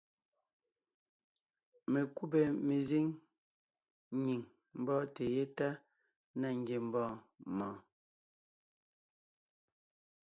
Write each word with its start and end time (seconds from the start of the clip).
Mekúbè 1.91 2.41
mezíŋ 2.67 3.05
nyìŋ 4.23 4.41
mbɔ́ɔnte 4.79 5.23
yétana 5.35 6.47
ngiembɔɔn 6.59 7.15
mɔɔn. 7.57 7.79